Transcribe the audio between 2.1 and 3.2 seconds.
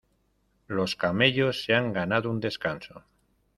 un descanso.